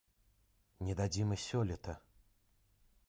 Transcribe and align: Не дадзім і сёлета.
Не 0.87 0.95
дадзім 1.01 1.35
і 1.35 1.37
сёлета. 1.43 1.93